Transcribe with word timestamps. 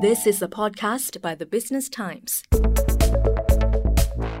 This 0.00 0.28
is 0.28 0.42
a 0.42 0.46
podcast 0.46 1.20
by 1.20 1.34
the 1.34 1.44
Business 1.44 1.88
Times. 1.88 2.44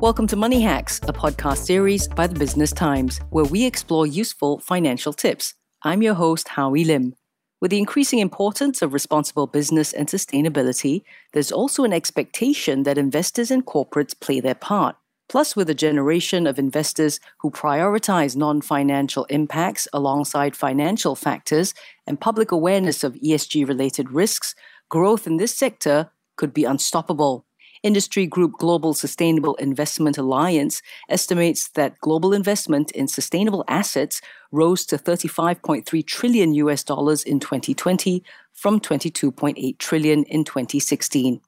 Welcome 0.00 0.28
to 0.28 0.36
Money 0.36 0.60
Hacks, 0.60 1.00
a 1.02 1.12
podcast 1.12 1.58
series 1.64 2.06
by 2.06 2.28
the 2.28 2.38
Business 2.38 2.70
Times, 2.70 3.20
where 3.30 3.44
we 3.44 3.64
explore 3.64 4.06
useful 4.06 4.60
financial 4.60 5.12
tips. 5.12 5.54
I'm 5.82 6.00
your 6.00 6.14
host, 6.14 6.50
Howie 6.50 6.84
Lim. 6.84 7.16
With 7.60 7.72
the 7.72 7.78
increasing 7.78 8.20
importance 8.20 8.82
of 8.82 8.92
responsible 8.92 9.48
business 9.48 9.92
and 9.92 10.06
sustainability, 10.06 11.02
there's 11.32 11.50
also 11.50 11.82
an 11.82 11.92
expectation 11.92 12.84
that 12.84 12.96
investors 12.96 13.50
and 13.50 13.66
corporates 13.66 14.18
play 14.18 14.38
their 14.38 14.54
part. 14.54 14.94
Plus, 15.28 15.54
with 15.54 15.68
a 15.68 15.74
generation 15.74 16.46
of 16.46 16.58
investors 16.58 17.20
who 17.40 17.50
prioritize 17.50 18.34
non 18.34 18.62
financial 18.62 19.24
impacts 19.24 19.86
alongside 19.92 20.56
financial 20.56 21.14
factors 21.14 21.74
and 22.06 22.20
public 22.20 22.50
awareness 22.50 23.04
of 23.04 23.14
ESG 23.14 23.66
related 23.68 24.10
risks, 24.10 24.54
growth 24.88 25.26
in 25.26 25.36
this 25.36 25.54
sector 25.54 26.10
could 26.36 26.54
be 26.54 26.64
unstoppable. 26.64 27.44
Industry 27.82 28.26
group 28.26 28.54
Global 28.58 28.92
Sustainable 28.92 29.54
Investment 29.56 30.18
Alliance 30.18 30.82
estimates 31.08 31.68
that 31.70 31.98
global 32.00 32.32
investment 32.32 32.90
in 32.90 33.06
sustainable 33.06 33.64
assets 33.68 34.20
rose 34.50 34.84
to 34.86 34.98
35.3 34.98 36.06
trillion 36.06 36.54
US 36.54 36.82
dollars 36.82 37.22
in 37.22 37.38
2020 37.38 38.24
from 38.52 38.80
22.8 38.80 39.78
trillion 39.78 40.24
in 40.24 40.42
2016. 40.42 41.40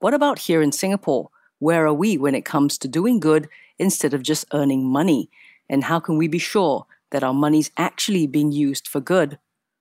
What 0.00 0.14
about 0.14 0.40
here 0.40 0.60
in 0.60 0.72
Singapore? 0.72 1.30
Where 1.60 1.86
are 1.86 1.94
we 1.94 2.18
when 2.18 2.34
it 2.34 2.44
comes 2.44 2.78
to 2.78 2.88
doing 2.88 3.20
good 3.20 3.48
instead 3.78 4.12
of 4.12 4.22
just 4.22 4.44
earning 4.52 4.84
money? 4.84 5.30
And 5.68 5.84
how 5.84 6.00
can 6.00 6.18
we 6.18 6.26
be 6.26 6.38
sure 6.38 6.86
that 7.10 7.24
our 7.24 7.34
money's 7.34 7.70
actually 7.76 8.26
being 8.26 8.50
used 8.50 8.88
for 8.88 9.00
good? 9.00 9.38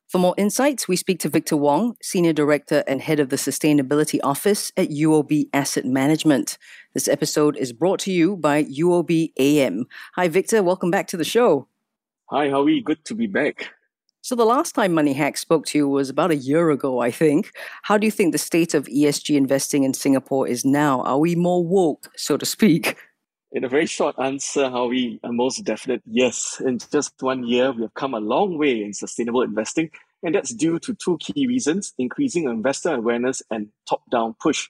For 0.08 0.20
more 0.20 0.36
insights, 0.38 0.88
we 0.88 0.98
speak 0.98 1.20
to 1.22 1.30
Victor 1.30 1.58
Wong, 1.58 1.98
Senior 2.00 2.32
Director 2.32 2.84
and 2.88 3.02
Head 3.02 3.20
of 3.20 3.30
the 3.30 3.38
Sustainability 3.38 4.20
Office 4.24 4.72
at 4.78 4.90
UOB 4.90 5.50
Asset 5.52 5.84
Management. 5.84 6.60
This 6.94 7.08
episode 7.08 7.58
is 7.58 7.74
brought 7.74 8.00
to 8.02 8.12
you 8.12 8.38
by 8.38 8.66
UOB 8.66 9.34
AM. 9.38 9.88
Hi, 10.16 10.28
Victor. 10.28 10.62
Welcome 10.62 10.92
back 10.92 11.08
to 11.08 11.18
the 11.18 11.24
show. 11.24 11.68
Hi, 12.30 12.50
Howie. 12.50 12.82
Good 12.82 13.04
to 13.06 13.16
be 13.16 13.26
back. 13.26 13.72
So, 14.22 14.36
the 14.36 14.46
last 14.46 14.76
time 14.76 14.94
Money 14.94 15.14
Hack 15.14 15.38
spoke 15.38 15.66
to 15.68 15.78
you 15.78 15.88
was 15.88 16.12
about 16.12 16.32
a 16.32 16.36
year 16.36 16.70
ago, 16.70 17.00
I 17.00 17.10
think. 17.10 17.52
How 17.82 17.98
do 17.98 18.06
you 18.06 18.12
think 18.12 18.32
the 18.32 18.38
state 18.38 18.76
of 18.76 18.86
ESG 18.86 19.36
investing 19.36 19.84
in 19.84 19.96
Singapore 19.96 20.48
is 20.48 20.64
now? 20.64 21.02
Are 21.02 21.18
we 21.18 21.36
more 21.36 21.66
woke, 21.66 22.12
so 22.16 22.38
to 22.38 22.46
speak? 22.46 22.96
In 23.56 23.64
a 23.64 23.70
very 23.70 23.86
short 23.86 24.16
answer, 24.20 24.70
Howie, 24.70 25.18
a 25.24 25.32
most 25.32 25.64
definite 25.64 26.02
yes. 26.06 26.60
In 26.60 26.78
just 26.78 27.14
one 27.22 27.48
year, 27.48 27.72
we 27.72 27.84
have 27.84 27.94
come 27.94 28.14
a 28.14 28.20
long 28.20 28.58
way 28.58 28.84
in 28.84 28.94
sustainable 28.94 29.44
investing, 29.44 29.90
and 30.26 30.34
that's 30.34 30.54
due 30.54 30.80
to 30.80 30.96
two 30.96 31.18
key 31.20 31.46
reasons 31.48 31.94
increasing 32.00 32.46
investor 32.46 32.96
awareness 32.96 33.44
and 33.52 33.68
top 33.88 34.02
down 34.10 34.36
push. 34.42 34.68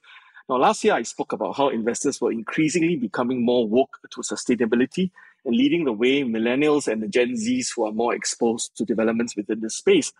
Now, 0.48 0.58
last 0.58 0.84
year 0.84 0.94
I 0.94 1.02
spoke 1.02 1.32
about 1.32 1.56
how 1.56 1.70
investors 1.70 2.20
were 2.20 2.30
increasingly 2.30 2.94
becoming 2.94 3.44
more 3.44 3.66
woke 3.66 3.98
to 4.12 4.20
sustainability 4.20 5.10
and 5.46 5.56
leading 5.56 5.84
the 5.84 5.92
way 5.92 6.22
millennials 6.22 6.86
and 6.86 7.02
the 7.02 7.08
Gen 7.08 7.30
Zs 7.30 7.68
who 7.74 7.86
are 7.86 7.92
more 7.92 8.14
exposed 8.14 8.76
to 8.76 8.84
developments 8.84 9.34
within 9.34 9.60
this 9.60 9.76
space. 9.76 10.12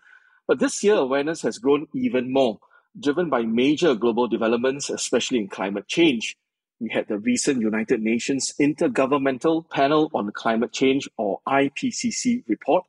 But 0.47 0.59
this 0.59 0.83
year, 0.83 0.95
awareness 0.95 1.43
has 1.43 1.59
grown 1.59 1.87
even 1.93 2.33
more, 2.33 2.59
driven 2.99 3.29
by 3.29 3.43
major 3.43 3.93
global 3.93 4.27
developments, 4.27 4.89
especially 4.89 5.37
in 5.37 5.49
climate 5.49 5.87
change. 5.87 6.35
We 6.79 6.89
had 6.89 7.07
the 7.07 7.19
recent 7.19 7.61
United 7.61 8.01
Nations 8.01 8.53
Intergovernmental 8.59 9.69
Panel 9.69 10.09
on 10.13 10.31
Climate 10.31 10.71
Change, 10.71 11.09
or 11.17 11.41
IPCC, 11.47 12.43
report. 12.47 12.85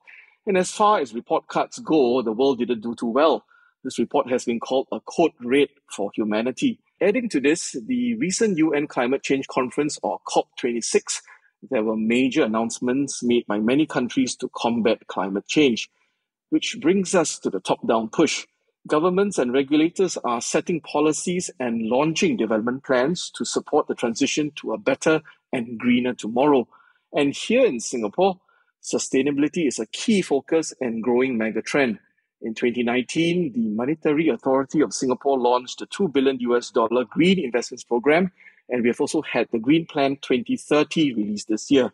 And 0.48 0.56
as 0.56 0.70
far 0.70 0.98
as 0.98 1.12
report 1.12 1.46
cards 1.48 1.78
go, 1.78 2.22
the 2.22 2.32
world 2.32 2.58
didn't 2.58 2.80
do 2.80 2.94
too 2.94 3.10
well. 3.10 3.44
This 3.84 3.98
report 3.98 4.30
has 4.30 4.46
been 4.46 4.58
called 4.58 4.88
a 4.90 4.98
code 5.00 5.32
red 5.44 5.68
for 5.94 6.10
humanity. 6.14 6.80
Adding 7.02 7.28
to 7.28 7.40
this, 7.40 7.76
the 7.86 8.14
recent 8.14 8.56
UN 8.56 8.86
Climate 8.86 9.22
Change 9.22 9.46
Conference, 9.48 9.98
or 10.02 10.20
COP26, 10.26 11.20
there 11.70 11.82
were 11.82 11.98
major 11.98 12.44
announcements 12.44 13.22
made 13.22 13.46
by 13.46 13.58
many 13.58 13.84
countries 13.84 14.34
to 14.36 14.50
combat 14.56 15.06
climate 15.06 15.46
change, 15.46 15.90
which 16.48 16.78
brings 16.80 17.14
us 17.14 17.38
to 17.40 17.50
the 17.50 17.60
top 17.60 17.86
down 17.86 18.08
push. 18.08 18.46
Governments 18.86 19.36
and 19.36 19.52
regulators 19.52 20.16
are 20.24 20.40
setting 20.40 20.80
policies 20.80 21.50
and 21.60 21.82
launching 21.82 22.38
development 22.38 22.84
plans 22.84 23.30
to 23.34 23.44
support 23.44 23.86
the 23.86 23.94
transition 23.94 24.52
to 24.56 24.72
a 24.72 24.78
better 24.78 25.20
and 25.52 25.78
greener 25.78 26.14
tomorrow. 26.14 26.66
And 27.12 27.34
here 27.34 27.66
in 27.66 27.80
Singapore, 27.80 28.40
sustainability 28.92 29.66
is 29.66 29.78
a 29.78 29.86
key 29.86 30.22
focus 30.22 30.72
and 30.80 31.02
growing 31.02 31.38
megatrend. 31.38 31.98
In 32.40 32.54
2019, 32.54 33.52
the 33.52 33.68
Monetary 33.70 34.28
Authority 34.28 34.80
of 34.80 34.94
Singapore 34.94 35.38
launched 35.38 35.82
a 35.82 35.86
2 35.86 36.08
billion 36.08 36.38
US 36.40 36.70
dollar 36.70 37.04
green 37.04 37.38
investments 37.38 37.84
program, 37.84 38.30
and 38.68 38.82
we 38.82 38.88
have 38.88 39.00
also 39.00 39.22
had 39.22 39.48
the 39.50 39.58
Green 39.58 39.86
Plan 39.86 40.16
2030 40.22 41.14
released 41.14 41.48
this 41.48 41.70
year. 41.70 41.92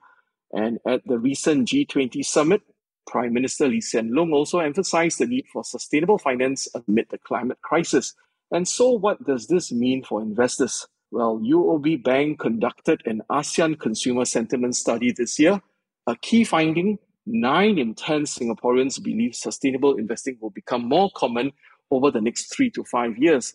And 0.53 0.79
at 0.87 1.03
the 1.07 1.19
recent 1.19 1.69
G20 1.69 2.25
summit, 2.25 2.63
Prime 3.07 3.33
Minister 3.33 3.69
Lee 3.69 3.81
Hsien 3.81 4.11
Loong 4.11 4.33
also 4.33 4.61
emphasized 4.61 5.19
the 5.19 5.27
need 5.27 5.47
for 5.53 5.65
sustainable 5.65 6.19
finance 6.19 6.69
amid 6.75 7.07
the 7.11 7.19
climate 7.19 7.61
crisis. 7.63 8.15
And 8.51 8.69
so, 8.69 8.91
what 8.91 9.25
does 9.27 9.47
this 9.47 9.73
mean 9.73 10.05
for 10.05 10.23
investors? 10.23 10.87
Well, 11.11 11.39
UOB 11.39 12.03
Bank 12.03 12.41
conducted 12.41 13.03
an 13.07 13.23
ASEAN 13.31 13.79
consumer 13.79 14.25
sentiment 14.25 14.77
study 14.77 15.13
this 15.13 15.39
year. 15.39 15.61
A 16.07 16.17
key 16.17 16.45
finding 16.45 16.99
9 17.27 17.79
in 17.79 17.95
10 17.95 18.25
Singaporeans 18.25 19.03
believe 19.03 19.35
sustainable 19.35 19.97
investing 19.97 20.37
will 20.41 20.51
become 20.51 20.87
more 20.87 21.11
common 21.17 21.53
over 21.91 22.11
the 22.11 22.21
next 22.21 22.55
three 22.55 22.71
to 22.71 22.85
five 22.85 23.17
years. 23.17 23.55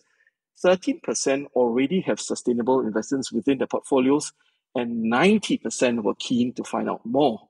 13% 0.64 1.46
already 1.54 2.00
have 2.00 2.20
sustainable 2.20 2.80
investments 2.80 3.32
within 3.32 3.58
their 3.58 3.66
portfolios, 3.66 4.32
and 4.74 5.10
90% 5.10 6.02
were 6.02 6.14
keen 6.18 6.52
to 6.54 6.64
find 6.64 6.90
out 6.90 7.00
more. 7.04 7.40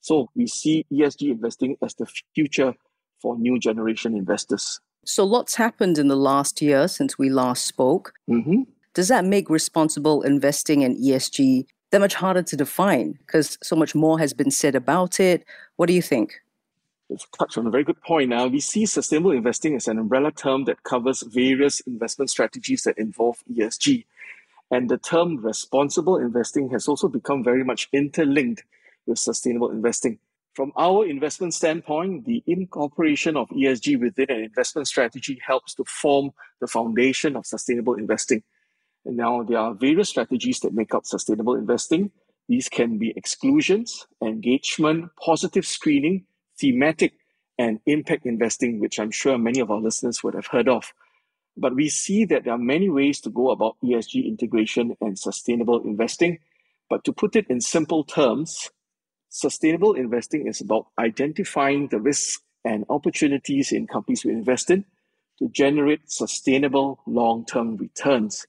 So 0.00 0.28
we 0.36 0.46
see 0.46 0.86
ESG 0.92 1.30
investing 1.30 1.76
as 1.82 1.94
the 1.94 2.06
future 2.34 2.74
for 3.20 3.38
new 3.38 3.58
generation 3.58 4.14
investors. 4.14 4.80
So, 5.04 5.24
lots 5.24 5.54
happened 5.54 5.98
in 5.98 6.08
the 6.08 6.16
last 6.16 6.60
year 6.60 6.88
since 6.88 7.16
we 7.16 7.30
last 7.30 7.64
spoke. 7.64 8.12
Mm-hmm. 8.28 8.62
Does 8.92 9.08
that 9.08 9.24
make 9.24 9.48
responsible 9.48 10.22
investing 10.22 10.82
and 10.82 10.96
ESG 10.96 11.66
that 11.96 12.00
much 12.00 12.14
harder 12.14 12.42
to 12.42 12.56
define 12.56 13.12
because 13.12 13.56
so 13.62 13.74
much 13.74 13.94
more 13.94 14.18
has 14.18 14.34
been 14.34 14.50
said 14.50 14.74
about 14.74 15.18
it. 15.18 15.46
What 15.76 15.86
do 15.86 15.94
you 15.94 16.02
think? 16.02 16.42
It's 17.08 17.26
touched 17.38 17.56
on 17.56 17.66
a 17.66 17.70
very 17.70 17.84
good 17.84 18.00
point. 18.02 18.28
Now, 18.28 18.48
we 18.48 18.60
see 18.60 18.84
sustainable 18.84 19.30
investing 19.30 19.74
as 19.76 19.88
an 19.88 19.98
umbrella 19.98 20.30
term 20.30 20.64
that 20.64 20.82
covers 20.82 21.22
various 21.22 21.80
investment 21.80 22.28
strategies 22.28 22.82
that 22.82 22.98
involve 22.98 23.38
ESG. 23.50 24.04
And 24.70 24.90
the 24.90 24.98
term 24.98 25.38
responsible 25.38 26.18
investing 26.18 26.68
has 26.70 26.86
also 26.86 27.08
become 27.08 27.42
very 27.42 27.64
much 27.64 27.88
interlinked 27.94 28.62
with 29.06 29.18
sustainable 29.18 29.70
investing. 29.70 30.18
From 30.52 30.72
our 30.76 31.06
investment 31.06 31.54
standpoint, 31.54 32.26
the 32.26 32.42
incorporation 32.46 33.38
of 33.38 33.48
ESG 33.48 33.98
within 33.98 34.30
an 34.30 34.44
investment 34.44 34.86
strategy 34.86 35.40
helps 35.46 35.72
to 35.76 35.84
form 35.84 36.32
the 36.60 36.66
foundation 36.66 37.36
of 37.36 37.46
sustainable 37.46 37.94
investing. 37.94 38.42
Now 39.08 39.44
there 39.44 39.58
are 39.58 39.74
various 39.74 40.08
strategies 40.08 40.60
that 40.60 40.74
make 40.74 40.92
up 40.92 41.06
sustainable 41.06 41.54
investing. 41.54 42.10
These 42.48 42.68
can 42.68 42.98
be 42.98 43.12
exclusions, 43.16 44.06
engagement, 44.22 45.10
positive 45.24 45.66
screening, 45.66 46.26
thematic, 46.58 47.12
and 47.58 47.80
impact 47.86 48.26
investing, 48.26 48.80
which 48.80 48.98
I'm 48.98 49.10
sure 49.10 49.38
many 49.38 49.60
of 49.60 49.70
our 49.70 49.80
listeners 49.80 50.22
would 50.22 50.34
have 50.34 50.48
heard 50.48 50.68
of. 50.68 50.92
But 51.56 51.74
we 51.74 51.88
see 51.88 52.24
that 52.26 52.44
there 52.44 52.52
are 52.52 52.58
many 52.58 52.90
ways 52.90 53.20
to 53.22 53.30
go 53.30 53.50
about 53.50 53.76
ESG 53.82 54.26
integration 54.26 54.96
and 55.00 55.18
sustainable 55.18 55.82
investing. 55.84 56.38
But 56.90 57.04
to 57.04 57.12
put 57.12 57.36
it 57.36 57.46
in 57.48 57.60
simple 57.60 58.04
terms, 58.04 58.70
sustainable 59.30 59.94
investing 59.94 60.46
is 60.46 60.60
about 60.60 60.88
identifying 60.98 61.88
the 61.88 62.00
risks 62.00 62.42
and 62.64 62.84
opportunities 62.90 63.72
in 63.72 63.86
companies 63.86 64.24
we 64.24 64.32
invest 64.32 64.70
in 64.70 64.84
to 65.38 65.48
generate 65.48 66.10
sustainable 66.10 67.00
long 67.06 67.46
term 67.46 67.76
returns 67.76 68.46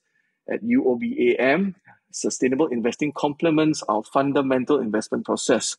at 0.51 0.63
UOBAM, 0.63 1.75
sustainable 2.11 2.67
investing 2.67 3.11
complements 3.11 3.83
our 3.87 4.03
fundamental 4.03 4.79
investment 4.79 5.25
process. 5.25 5.77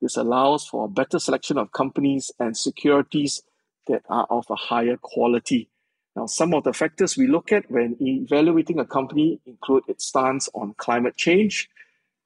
This 0.00 0.16
allows 0.16 0.66
for 0.66 0.84
a 0.84 0.88
better 0.88 1.18
selection 1.18 1.58
of 1.58 1.72
companies 1.72 2.30
and 2.38 2.56
securities 2.56 3.42
that 3.86 4.02
are 4.08 4.26
of 4.30 4.46
a 4.50 4.54
higher 4.54 4.96
quality. 4.96 5.70
Now, 6.14 6.26
some 6.26 6.54
of 6.54 6.64
the 6.64 6.72
factors 6.72 7.16
we 7.16 7.26
look 7.26 7.52
at 7.52 7.70
when 7.70 7.96
evaluating 8.00 8.78
a 8.78 8.84
company 8.84 9.40
include 9.46 9.84
its 9.88 10.06
stance 10.06 10.48
on 10.54 10.74
climate 10.76 11.16
change, 11.16 11.68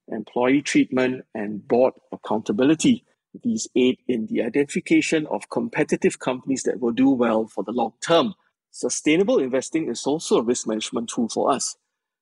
employee 0.08 0.62
treatment, 0.62 1.24
and 1.34 1.66
board 1.66 1.94
accountability. 2.10 3.04
These 3.42 3.68
aid 3.74 3.98
in 4.08 4.26
the 4.26 4.42
identification 4.42 5.26
of 5.26 5.48
competitive 5.50 6.18
companies 6.18 6.64
that 6.64 6.80
will 6.80 6.92
do 6.92 7.10
well 7.10 7.46
for 7.46 7.64
the 7.64 7.72
long 7.72 7.94
term. 8.04 8.34
Sustainable 8.70 9.38
investing 9.38 9.88
is 9.88 10.06
also 10.06 10.38
a 10.38 10.42
risk 10.42 10.66
management 10.66 11.10
tool 11.10 11.28
for 11.28 11.50
us. 11.50 11.76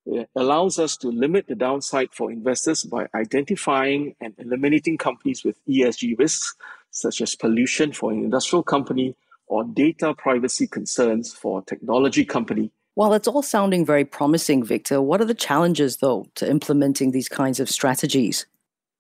It 0.07 0.29
allows 0.35 0.79
us 0.79 0.97
to 0.99 1.09
limit 1.09 1.47
the 1.47 1.55
downside 1.55 2.09
for 2.13 2.33
investors 2.33 2.85
by 2.85 3.07
identifying 3.15 4.15
and 4.21 4.35
eliminating 4.39 4.99
companies 4.99 5.45
with 5.45 5.65
ESG 5.67 6.19
risks, 6.19 6.55
such 6.91 7.21
as 7.21 7.37
pollution 7.37 7.93
for 7.93 8.11
an 8.11 8.25
industrial 8.25 8.63
company 8.63 9.15
or 9.47 9.65
data 9.65 10.15
privacy 10.15 10.67
concerns 10.67 11.33
for 11.33 11.59
a 11.59 11.63
technology 11.63 12.25
company. 12.25 12.71
While 12.95 13.15
it's 13.15 13.29
all 13.29 13.43
sounding 13.43 13.85
very 13.85 14.05
promising, 14.05 14.65
Victor, 14.65 15.01
what 15.01 15.21
are 15.21 15.27
the 15.27 15.35
challenges, 15.35 15.99
though, 15.99 16.27
to 16.37 16.49
implementing 16.49 17.11
these 17.11 17.29
kinds 17.29 17.61
of 17.61 17.71
strategies? 17.71 18.47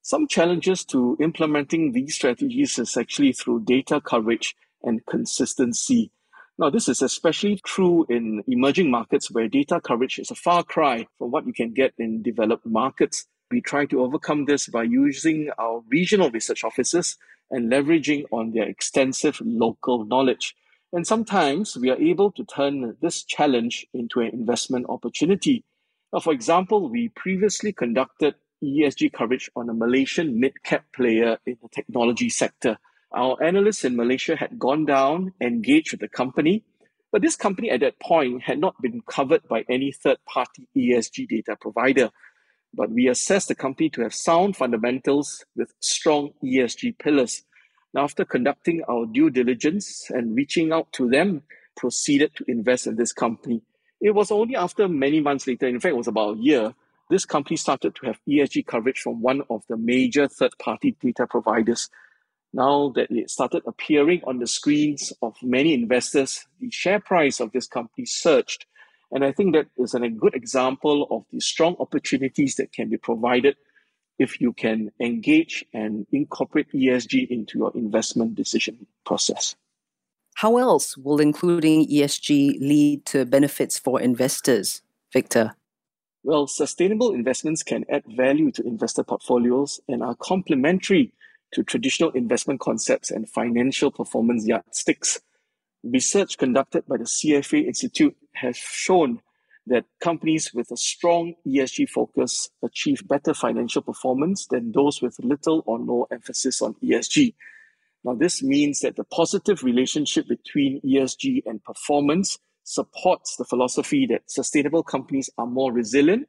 Some 0.02 0.26
challenges 0.26 0.84
to 0.86 1.16
implementing 1.20 1.92
these 1.92 2.14
strategies 2.14 2.78
is 2.78 2.96
actually 2.96 3.32
through 3.32 3.64
data 3.64 4.00
coverage 4.00 4.54
and 4.82 5.04
consistency. 5.06 6.10
Now, 6.60 6.68
this 6.68 6.90
is 6.90 7.00
especially 7.00 7.58
true 7.64 8.04
in 8.10 8.44
emerging 8.46 8.90
markets 8.90 9.30
where 9.30 9.48
data 9.48 9.80
coverage 9.80 10.18
is 10.18 10.30
a 10.30 10.34
far 10.34 10.62
cry 10.62 11.06
from 11.16 11.30
what 11.30 11.46
you 11.46 11.54
can 11.54 11.72
get 11.72 11.94
in 11.96 12.20
developed 12.20 12.66
markets. 12.66 13.24
We 13.50 13.62
try 13.62 13.86
to 13.86 14.02
overcome 14.02 14.44
this 14.44 14.66
by 14.66 14.82
using 14.82 15.48
our 15.58 15.82
regional 15.88 16.30
research 16.30 16.62
offices 16.62 17.16
and 17.50 17.72
leveraging 17.72 18.24
on 18.30 18.52
their 18.52 18.68
extensive 18.68 19.40
local 19.42 20.04
knowledge. 20.04 20.54
And 20.92 21.06
sometimes 21.06 21.78
we 21.78 21.88
are 21.88 21.96
able 21.96 22.30
to 22.32 22.44
turn 22.44 22.94
this 23.00 23.24
challenge 23.24 23.86
into 23.94 24.20
an 24.20 24.28
investment 24.34 24.84
opportunity. 24.90 25.64
Now, 26.12 26.20
for 26.20 26.34
example, 26.34 26.90
we 26.90 27.08
previously 27.08 27.72
conducted 27.72 28.34
ESG 28.62 29.14
coverage 29.14 29.50
on 29.56 29.70
a 29.70 29.72
Malaysian 29.72 30.38
mid-cap 30.38 30.84
player 30.94 31.38
in 31.46 31.56
the 31.62 31.70
technology 31.70 32.28
sector. 32.28 32.76
Our 33.12 33.42
analysts 33.42 33.84
in 33.84 33.96
Malaysia 33.96 34.36
had 34.36 34.58
gone 34.58 34.84
down, 34.84 35.32
engaged 35.40 35.92
with 35.92 36.00
the 36.00 36.08
company, 36.08 36.64
but 37.10 37.22
this 37.22 37.34
company 37.34 37.70
at 37.70 37.80
that 37.80 37.98
point 37.98 38.42
had 38.42 38.58
not 38.58 38.80
been 38.80 39.02
covered 39.02 39.48
by 39.48 39.64
any 39.68 39.90
third-party 39.90 40.68
ESG 40.76 41.28
data 41.28 41.56
provider. 41.60 42.10
But 42.72 42.90
we 42.90 43.08
assessed 43.08 43.48
the 43.48 43.56
company 43.56 43.90
to 43.90 44.02
have 44.02 44.14
sound 44.14 44.56
fundamentals 44.56 45.44
with 45.56 45.74
strong 45.80 46.30
ESG 46.44 46.98
pillars. 46.98 47.42
Now, 47.92 48.04
after 48.04 48.24
conducting 48.24 48.84
our 48.88 49.06
due 49.06 49.30
diligence 49.30 50.08
and 50.10 50.36
reaching 50.36 50.72
out 50.72 50.92
to 50.92 51.10
them, 51.10 51.42
proceeded 51.76 52.36
to 52.36 52.44
invest 52.46 52.86
in 52.86 52.94
this 52.94 53.12
company. 53.12 53.62
It 54.00 54.14
was 54.14 54.30
only 54.30 54.54
after 54.54 54.88
many 54.88 55.18
months 55.20 55.48
later, 55.48 55.66
in 55.66 55.80
fact, 55.80 55.92
it 55.92 55.96
was 55.96 56.06
about 56.06 56.36
a 56.36 56.40
year, 56.40 56.74
this 57.10 57.24
company 57.24 57.56
started 57.56 57.96
to 57.96 58.06
have 58.06 58.20
ESG 58.28 58.66
coverage 58.66 59.00
from 59.00 59.20
one 59.20 59.42
of 59.50 59.64
the 59.68 59.76
major 59.76 60.28
third 60.28 60.52
party 60.58 60.96
data 61.02 61.26
providers. 61.26 61.90
Now 62.52 62.92
that 62.96 63.10
it 63.10 63.30
started 63.30 63.62
appearing 63.66 64.22
on 64.26 64.38
the 64.38 64.46
screens 64.46 65.12
of 65.22 65.36
many 65.42 65.72
investors, 65.72 66.46
the 66.60 66.70
share 66.70 67.00
price 67.00 67.38
of 67.40 67.52
this 67.52 67.66
company 67.66 68.06
surged. 68.06 68.66
And 69.12 69.24
I 69.24 69.32
think 69.32 69.54
that 69.54 69.66
is 69.76 69.94
a 69.94 70.08
good 70.08 70.34
example 70.34 71.06
of 71.10 71.24
the 71.32 71.40
strong 71.40 71.76
opportunities 71.78 72.56
that 72.56 72.72
can 72.72 72.88
be 72.88 72.96
provided 72.96 73.56
if 74.18 74.40
you 74.40 74.52
can 74.52 74.90
engage 75.00 75.64
and 75.72 76.06
incorporate 76.12 76.72
ESG 76.72 77.28
into 77.30 77.58
your 77.58 77.72
investment 77.74 78.34
decision 78.34 78.86
process. 79.06 79.56
How 80.34 80.58
else 80.58 80.96
will 80.96 81.20
including 81.20 81.88
ESG 81.88 82.60
lead 82.60 83.04
to 83.06 83.24
benefits 83.24 83.78
for 83.78 84.00
investors, 84.00 84.82
Victor? 85.12 85.54
Well, 86.22 86.46
sustainable 86.46 87.12
investments 87.12 87.62
can 87.62 87.84
add 87.90 88.04
value 88.06 88.50
to 88.52 88.62
investor 88.66 89.02
portfolios 89.02 89.80
and 89.88 90.02
are 90.02 90.14
complementary 90.14 91.12
to 91.52 91.62
traditional 91.62 92.10
investment 92.10 92.60
concepts 92.60 93.10
and 93.10 93.28
financial 93.28 93.90
performance 93.90 94.46
yardsticks. 94.46 95.20
Research 95.82 96.38
conducted 96.38 96.86
by 96.86 96.96
the 96.96 97.04
CFA 97.04 97.66
Institute 97.66 98.16
has 98.34 98.56
shown 98.56 99.20
that 99.66 99.84
companies 100.00 100.52
with 100.52 100.70
a 100.70 100.76
strong 100.76 101.34
ESG 101.46 101.88
focus 101.88 102.50
achieve 102.62 103.06
better 103.06 103.34
financial 103.34 103.82
performance 103.82 104.46
than 104.46 104.72
those 104.72 105.00
with 105.00 105.16
little 105.22 105.62
or 105.66 105.78
no 105.78 106.06
emphasis 106.10 106.60
on 106.60 106.74
ESG. 106.82 107.34
Now, 108.04 108.14
this 108.14 108.42
means 108.42 108.80
that 108.80 108.96
the 108.96 109.04
positive 109.04 109.62
relationship 109.62 110.26
between 110.26 110.80
ESG 110.80 111.42
and 111.46 111.62
performance 111.62 112.38
supports 112.64 113.36
the 113.36 113.44
philosophy 113.44 114.06
that 114.06 114.30
sustainable 114.30 114.82
companies 114.82 115.28
are 115.36 115.46
more 115.46 115.72
resilient, 115.72 116.28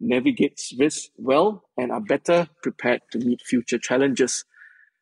navigate 0.00 0.60
risk 0.78 1.10
well, 1.16 1.64
and 1.76 1.90
are 1.90 2.00
better 2.00 2.48
prepared 2.62 3.02
to 3.10 3.18
meet 3.18 3.42
future 3.42 3.78
challenges. 3.78 4.44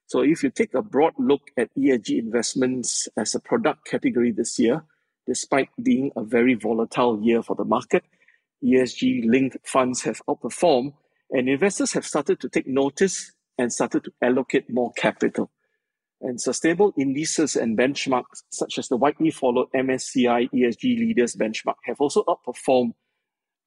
So 0.07 0.23
if 0.23 0.43
you 0.43 0.51
take 0.51 0.75
a 0.75 0.83
broad 0.83 1.15
look 1.19 1.51
at 1.57 1.75
ESG 1.77 2.19
investments 2.19 3.09
as 3.17 3.35
a 3.35 3.41
product 3.41 3.87
category 3.87 4.31
this 4.31 4.59
year, 4.59 4.85
despite 5.27 5.69
being 5.83 6.13
a 6.17 6.23
very 6.23 6.55
volatile 6.55 7.21
year 7.21 7.43
for 7.43 7.57
the 7.57 7.65
market, 7.65 8.05
ESG 8.65 9.29
linked 9.29 9.57
funds 9.65 10.03
have 10.03 10.23
outperformed 10.29 10.95
and 11.31 11.49
investors 11.49 11.93
have 11.93 12.07
started 12.07 12.41
to 12.41 12.49
take 12.49 12.69
notice 12.69 13.33
and 13.59 13.73
started 13.73 14.05
to 14.05 14.13
allocate 14.23 14.71
more 14.71 14.93
capital. 14.93 15.51
And 16.21 16.41
sustainable 16.41 16.95
indices 16.97 17.57
and 17.57 17.77
benchmarks, 17.77 18.43
such 18.51 18.79
as 18.79 18.89
the 18.89 18.97
widely 18.97 19.31
followed 19.31 19.69
MSCI 19.75 20.51
ESG 20.51 20.99
Leaders 20.99 21.37
benchmark, 21.37 21.75
have 21.85 22.01
also 22.01 22.23
outperformed 22.25 22.95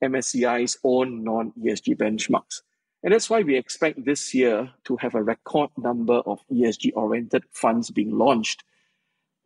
MSCI's 0.03 0.77
own 0.83 1.23
non 1.23 1.53
ESG 1.63 1.95
benchmarks. 1.97 2.61
And 3.03 3.13
that's 3.13 3.29
why 3.29 3.41
we 3.41 3.55
expect 3.55 4.03
this 4.03 4.33
year 4.33 4.69
to 4.83 4.97
have 4.97 5.15
a 5.15 5.23
record 5.23 5.69
number 5.77 6.15
of 6.25 6.39
ESG 6.51 6.91
oriented 6.95 7.43
funds 7.51 7.89
being 7.91 8.17
launched. 8.17 8.63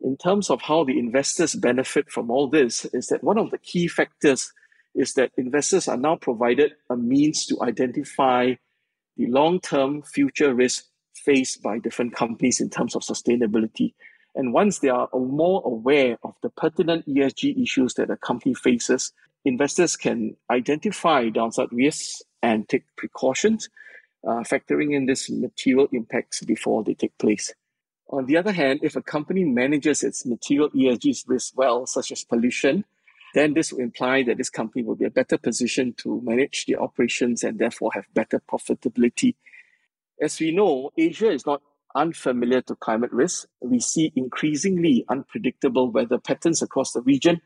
In 0.00 0.16
terms 0.16 0.50
of 0.50 0.60
how 0.62 0.84
the 0.84 0.98
investors 0.98 1.54
benefit 1.54 2.10
from 2.10 2.30
all 2.30 2.48
this, 2.48 2.84
is 2.86 3.06
that 3.08 3.22
one 3.22 3.38
of 3.38 3.50
the 3.50 3.58
key 3.58 3.86
factors 3.86 4.52
is 4.94 5.14
that 5.14 5.32
investors 5.36 5.88
are 5.88 5.96
now 5.96 6.16
provided 6.16 6.72
a 6.90 6.96
means 6.96 7.46
to 7.46 7.62
identify 7.62 8.54
the 9.16 9.26
long 9.26 9.60
term 9.60 10.02
future 10.02 10.52
risk 10.52 10.86
faced 11.14 11.62
by 11.62 11.78
different 11.78 12.14
companies 12.14 12.60
in 12.60 12.70
terms 12.70 12.96
of 12.96 13.02
sustainability. 13.02 13.94
And 14.34 14.52
once 14.52 14.80
they 14.80 14.88
are 14.88 15.08
more 15.14 15.62
aware 15.64 16.18
of 16.24 16.34
the 16.42 16.50
pertinent 16.50 17.06
ESG 17.06 17.62
issues 17.62 17.94
that 17.94 18.10
a 18.10 18.16
company 18.16 18.54
faces, 18.54 19.12
investors 19.44 19.96
can 19.96 20.36
identify 20.50 21.28
downside 21.28 21.68
risks 21.70 22.20
and 22.44 22.68
take 22.68 22.84
precautions, 22.96 23.68
uh, 24.26 24.42
factoring 24.50 24.94
in 24.94 25.06
these 25.06 25.30
material 25.30 25.88
impacts 25.92 26.42
before 26.44 26.84
they 26.84 26.94
take 26.94 27.16
place. 27.18 27.54
On 28.10 28.26
the 28.26 28.36
other 28.36 28.52
hand, 28.52 28.80
if 28.82 28.96
a 28.96 29.02
company 29.02 29.44
manages 29.44 30.02
its 30.02 30.26
material 30.26 30.70
ESG 30.70 31.24
risks 31.26 31.52
well, 31.56 31.86
such 31.86 32.12
as 32.12 32.24
pollution, 32.24 32.84
then 33.34 33.54
this 33.54 33.72
will 33.72 33.80
imply 33.80 34.22
that 34.24 34.36
this 34.38 34.50
company 34.50 34.84
will 34.84 34.94
be 34.94 35.06
a 35.06 35.10
better 35.10 35.38
position 35.38 35.94
to 35.98 36.20
manage 36.22 36.66
the 36.66 36.76
operations 36.76 37.42
and 37.42 37.58
therefore 37.58 37.90
have 37.94 38.04
better 38.14 38.40
profitability 38.52 39.34
as 40.20 40.38
we 40.40 40.52
know, 40.52 40.90
Asia 40.96 41.30
is 41.30 41.46
not 41.46 41.62
unfamiliar 41.94 42.60
to 42.62 42.76
climate 42.76 43.12
risk. 43.12 43.48
We 43.60 43.80
see 43.80 44.12
increasingly 44.16 45.04
unpredictable 45.08 45.90
weather 45.90 46.18
patterns 46.18 46.62
across 46.62 46.92
the 46.92 47.02
region 47.02 47.40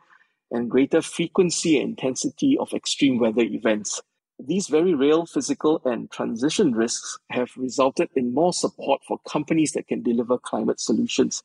and 0.50 0.70
greater 0.70 1.02
frequency 1.02 1.78
and 1.78 1.90
intensity 1.90 2.56
of 2.58 2.72
extreme 2.72 3.18
weather 3.18 3.42
events. 3.42 4.00
These 4.38 4.68
very 4.68 4.94
real 4.94 5.26
physical 5.26 5.82
and 5.84 6.10
transition 6.10 6.72
risks 6.72 7.18
have 7.28 7.50
resulted 7.56 8.08
in 8.14 8.32
more 8.32 8.52
support 8.52 9.02
for 9.06 9.18
companies 9.28 9.72
that 9.72 9.88
can 9.88 10.02
deliver 10.02 10.38
climate 10.38 10.80
solutions. 10.80 11.42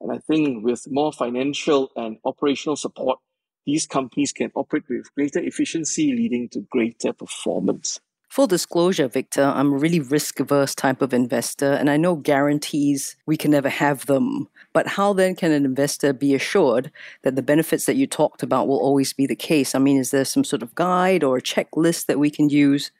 And 0.00 0.10
I 0.10 0.18
think 0.18 0.64
with 0.64 0.90
more 0.90 1.12
financial 1.12 1.92
and 1.94 2.18
operational 2.24 2.76
support, 2.76 3.20
these 3.64 3.86
companies 3.86 4.32
can 4.32 4.50
operate 4.54 4.84
with 4.88 5.14
greater 5.14 5.38
efficiency, 5.38 6.12
leading 6.12 6.48
to 6.50 6.60
greater 6.60 7.12
performance. 7.12 8.00
Full 8.34 8.48
disclosure, 8.48 9.06
Victor, 9.06 9.44
I'm 9.44 9.72
a 9.72 9.76
really 9.76 10.00
risk 10.00 10.40
averse 10.40 10.74
type 10.74 11.02
of 11.02 11.14
investor, 11.14 11.70
and 11.70 11.88
I 11.88 11.96
know 11.96 12.16
guarantees 12.16 13.16
we 13.26 13.36
can 13.36 13.52
never 13.52 13.68
have 13.68 14.06
them. 14.06 14.48
But 14.72 14.88
how 14.88 15.12
then 15.12 15.36
can 15.36 15.52
an 15.52 15.64
investor 15.64 16.12
be 16.12 16.34
assured 16.34 16.90
that 17.22 17.36
the 17.36 17.44
benefits 17.44 17.86
that 17.86 17.94
you 17.94 18.08
talked 18.08 18.42
about 18.42 18.66
will 18.66 18.80
always 18.80 19.12
be 19.12 19.28
the 19.28 19.36
case? 19.36 19.72
I 19.72 19.78
mean, 19.78 19.98
is 19.98 20.10
there 20.10 20.24
some 20.24 20.42
sort 20.42 20.64
of 20.64 20.74
guide 20.74 21.22
or 21.22 21.36
a 21.36 21.40
checklist 21.40 22.06
that 22.06 22.18
we 22.18 22.28
can 22.28 22.48
use? 22.48 22.90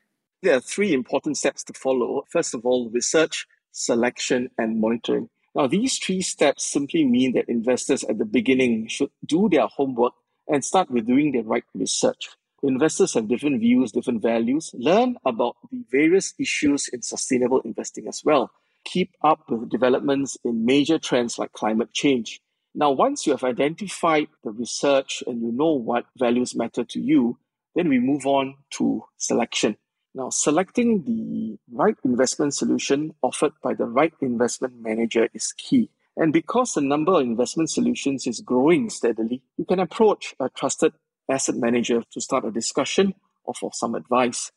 There 0.41 0.55
are 0.55 0.61
three 0.61 0.93
important 0.93 1.37
steps 1.37 1.64
to 1.64 1.73
follow. 1.73 2.23
First 2.31 2.55
of 2.55 2.64
all, 2.64 2.88
research, 2.91 3.49
selection, 3.73 4.50
and 4.57 4.81
monitoring. 4.81 5.31
Now, 5.53 5.67
these 5.67 5.99
three 5.99 6.23
steps 6.23 6.62
simply 6.62 7.05
mean 7.05 7.33
that 7.33 7.49
investors 7.49 8.05
at 8.05 8.19
the 8.19 8.25
beginning 8.25 8.87
should 8.87 9.11
do 9.26 9.49
their 9.49 9.67
homework 9.67 10.12
and 10.47 10.64
start 10.64 10.93
with 10.93 11.09
doing 11.09 11.33
the 11.33 11.41
right 11.41 11.64
research. 11.75 12.29
Investors 12.66 13.12
have 13.12 13.28
different 13.28 13.61
views, 13.61 13.92
different 13.92 14.23
values. 14.23 14.71
Learn 14.73 15.16
about 15.26 15.56
the 15.71 15.85
various 15.90 16.33
issues 16.38 16.88
in 16.88 17.02
sustainable 17.02 17.61
investing 17.61 18.09
as 18.09 18.23
well. 18.25 18.50
Keep 18.87 19.12
up 19.23 19.40
with 19.50 19.68
developments 19.68 20.38
in 20.47 20.64
major 20.64 20.99
trends 20.99 21.38
like 21.38 21.52
climate 21.52 21.92
change. 21.92 22.40
Now, 22.75 22.90
once 22.90 23.26
you 23.26 23.33
have 23.33 23.44
identified 23.44 24.28
the 24.42 24.50
research 24.50 25.23
and 25.26 25.42
you 25.42 25.52
know 25.52 25.73
what 25.73 26.06
values 26.16 26.56
matter 26.56 26.85
to 26.85 27.00
you, 27.00 27.38
then 27.75 27.90
we 27.90 27.99
move 27.99 28.25
on 28.25 28.54
to 28.78 29.04
selection. 29.18 29.76
Now, 30.14 30.30
selecting 30.30 31.04
the 31.04 31.59
right 31.71 31.97
investment 32.02 32.54
solution 32.54 33.12
offered 33.21 33.52
by 33.62 33.75
the 33.75 33.85
right 33.85 34.14
investment 34.23 34.80
manager 34.80 35.28
is 35.35 35.52
key. 35.52 35.90
And 36.16 36.33
because 36.33 36.73
the 36.73 36.80
number 36.80 37.12
of 37.12 37.21
investment 37.21 37.68
solutions 37.68 38.26
is 38.26 38.40
growing 38.40 38.88
steadily, 38.88 39.42
you 39.59 39.66
can 39.66 39.80
approach 39.80 40.35
a 40.40 40.49
trusted 40.49 40.94
asset 41.31 41.57
manager 41.57 42.02
to 42.12 42.21
start 42.21 42.45
a 42.45 42.50
discussion 42.50 43.14
or 43.45 43.54
for 43.54 43.71
some 43.73 43.95
advice. 43.95 44.50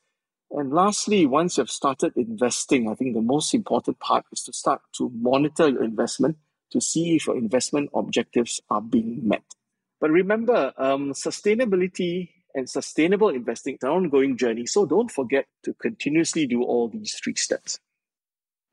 And 0.51 0.71
lastly, 0.71 1.25
once 1.25 1.57
you've 1.57 1.69
started 1.69 2.13
investing, 2.15 2.89
I 2.89 2.95
think 2.95 3.13
the 3.13 3.21
most 3.21 3.53
important 3.53 3.99
part 3.99 4.25
is 4.31 4.43
to 4.43 4.53
start 4.53 4.81
to 4.97 5.11
monitor 5.13 5.67
your 5.67 5.83
investment 5.83 6.37
to 6.71 6.81
see 6.81 7.15
if 7.15 7.27
your 7.27 7.37
investment 7.37 7.89
objectives 7.93 8.61
are 8.69 8.81
being 8.81 9.27
met. 9.27 9.43
But 9.99 10.11
remember, 10.11 10.73
um, 10.77 11.13
sustainability 11.13 12.29
and 12.53 12.69
sustainable 12.69 13.29
investing 13.29 13.75
is 13.75 13.83
an 13.83 13.89
ongoing 13.89 14.37
journey. 14.37 14.65
So 14.65 14.85
don't 14.85 15.11
forget 15.11 15.45
to 15.63 15.73
continuously 15.73 16.45
do 16.47 16.63
all 16.63 16.87
these 16.87 17.15
three 17.23 17.35
steps. 17.35 17.79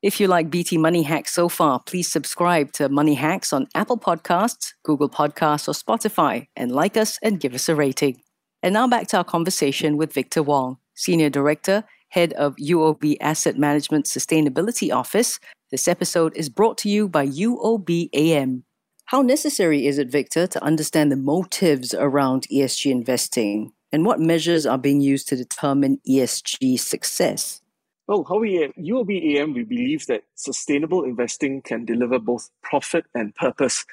If 0.05 0.21
you 0.21 0.29
like 0.29 0.51
BT 0.51 0.77
Money 0.77 1.03
Hacks 1.03 1.33
so 1.33 1.49
far, 1.49 1.81
please 1.81 2.13
subscribe 2.13 2.73
to 2.73 2.91
Money 2.91 3.15
Hacks 3.15 3.55
on 3.55 3.69
Apple 3.75 3.97
Podcasts, 3.97 4.75
Google 4.83 5.09
Podcasts, 5.09 5.67
or 5.67 5.73
Spotify, 5.73 6.47
and 6.55 6.71
like 6.71 6.99
us 6.99 7.19
and 7.23 7.41
give 7.41 7.55
us 7.55 7.71
a 7.71 7.75
rating. 7.75 8.21
And 8.63 8.75
now 8.75 8.87
back 8.87 9.07
to 9.09 9.17
our 9.17 9.25
conversation 9.25 9.97
with 9.97 10.13
Victor 10.13 10.43
Wong, 10.43 10.77
Senior 10.93 11.31
Director, 11.31 11.85
Head 12.11 12.35
of 12.35 12.55
UOB 12.57 13.17
Asset 13.23 13.57
Management 13.57 14.05
Sustainability 14.05 14.95
Office. 14.95 15.41
This 15.71 15.89
episode 15.89 16.37
is 16.37 16.51
brought 16.51 16.77
to 16.79 16.91
you 16.91 17.09
by 17.09 17.27
UOB 17.27 18.11
AM. 18.13 18.65
How 19.07 19.23
necessary 19.23 19.87
is 19.87 19.97
it, 19.97 20.13
Victor, 20.13 20.47
to 20.49 20.63
understand 20.63 21.13
the 21.13 21.17
motives 21.17 21.95
around 21.95 22.47
ESG 22.53 22.91
investing 22.91 23.73
and 23.91 24.05
what 24.05 24.21
measures 24.21 24.67
are 24.67 24.77
being 24.77 25.01
used 25.01 25.29
to 25.29 25.37
determine 25.37 25.99
ESG 26.07 26.79
success? 26.79 27.63
Well, 28.07 28.25
how 28.29 28.39
we 28.39 28.63
at 28.63 28.77
UOB 28.77 29.37
AM, 29.37 29.55
we 29.55 29.65
believe 29.65 30.07
that 30.07 30.25
sustainable 30.35 31.05
investing 31.05 31.63
can 31.63 31.85
deliver 31.85 32.19
both 32.19 32.51
profit 32.63 33.07
and 33.15 33.35
purpose. 33.35 33.87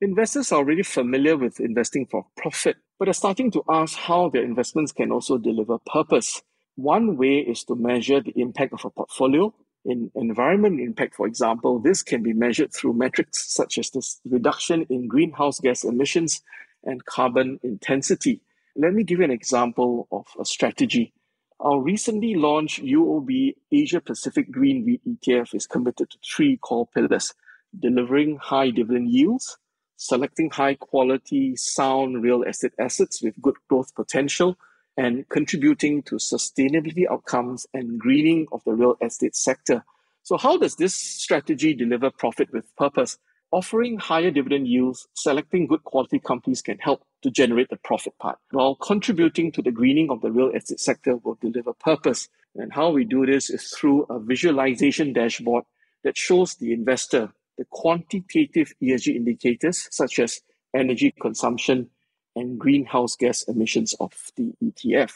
Investors 0.00 0.52
are 0.52 0.58
already 0.58 0.84
familiar 0.84 1.36
with 1.36 1.58
investing 1.58 2.06
for 2.06 2.26
profit, 2.36 2.76
but 2.98 3.08
are 3.08 3.14
starting 3.14 3.50
to 3.50 3.64
ask 3.68 3.98
how 3.98 4.28
their 4.28 4.44
investments 4.44 4.92
can 4.92 5.10
also 5.10 5.38
deliver 5.38 5.78
purpose. 5.78 6.40
One 6.76 7.16
way 7.16 7.38
is 7.38 7.64
to 7.64 7.74
measure 7.74 8.20
the 8.20 8.32
impact 8.36 8.74
of 8.74 8.84
a 8.84 8.90
portfolio 8.90 9.52
in 9.84 10.10
environment 10.14 10.80
impact, 10.80 11.14
for 11.14 11.26
example, 11.26 11.78
this 11.78 12.02
can 12.02 12.22
be 12.22 12.32
measured 12.32 12.72
through 12.72 12.92
metrics 12.92 13.52
such 13.52 13.78
as 13.78 13.90
the 13.90 14.02
reduction 14.26 14.86
in 14.90 15.08
greenhouse 15.08 15.60
gas 15.60 15.82
emissions 15.82 16.42
and 16.84 17.04
carbon 17.06 17.58
intensity. 17.62 18.42
Let 18.76 18.92
me 18.92 19.02
give 19.02 19.18
you 19.18 19.24
an 19.24 19.30
example 19.30 20.06
of 20.12 20.26
a 20.38 20.44
strategy. 20.44 21.12
Our 21.60 21.80
recently 21.80 22.36
launched 22.36 22.84
UOB 22.84 23.56
Asia 23.72 24.00
Pacific 24.00 24.48
Green 24.48 24.86
REIT 24.86 25.00
ETF 25.04 25.56
is 25.56 25.66
committed 25.66 26.08
to 26.10 26.18
three 26.24 26.56
core 26.56 26.86
pillars 26.86 27.34
delivering 27.76 28.36
high 28.36 28.70
dividend 28.70 29.10
yields, 29.10 29.58
selecting 29.96 30.50
high 30.50 30.76
quality, 30.76 31.56
sound 31.56 32.22
real 32.22 32.44
estate 32.44 32.74
assets 32.78 33.20
with 33.20 33.42
good 33.42 33.56
growth 33.68 33.92
potential, 33.96 34.56
and 34.96 35.28
contributing 35.30 36.00
to 36.04 36.14
sustainability 36.14 37.10
outcomes 37.10 37.66
and 37.74 37.98
greening 37.98 38.46
of 38.52 38.62
the 38.62 38.72
real 38.72 38.94
estate 39.02 39.34
sector. 39.34 39.84
So, 40.22 40.36
how 40.36 40.58
does 40.58 40.76
this 40.76 40.94
strategy 40.94 41.74
deliver 41.74 42.12
profit 42.12 42.52
with 42.52 42.74
purpose? 42.76 43.18
Offering 43.50 43.98
higher 43.98 44.30
dividend 44.30 44.68
yields, 44.68 45.06
selecting 45.14 45.66
good 45.66 45.82
quality 45.84 46.18
companies 46.18 46.60
can 46.60 46.78
help 46.78 47.02
to 47.22 47.30
generate 47.30 47.70
the 47.70 47.76
profit 47.76 48.12
part, 48.18 48.38
while 48.50 48.74
contributing 48.74 49.50
to 49.52 49.62
the 49.62 49.70
greening 49.70 50.10
of 50.10 50.20
the 50.20 50.30
real 50.30 50.50
estate 50.50 50.80
sector 50.80 51.16
will 51.16 51.38
deliver 51.40 51.72
purpose. 51.72 52.28
And 52.54 52.72
how 52.72 52.90
we 52.90 53.04
do 53.04 53.24
this 53.24 53.48
is 53.48 53.70
through 53.70 54.04
a 54.10 54.18
visualization 54.18 55.12
dashboard 55.12 55.64
that 56.04 56.18
shows 56.18 56.56
the 56.56 56.72
investor 56.72 57.32
the 57.56 57.64
quantitative 57.70 58.72
ESG 58.82 59.16
indicators 59.16 59.88
such 59.90 60.18
as 60.18 60.40
energy 60.74 61.14
consumption, 61.20 61.88
and 62.36 62.58
greenhouse 62.58 63.16
gas 63.16 63.42
emissions 63.44 63.94
of 64.00 64.12
the 64.36 64.52
ETF. 64.62 65.12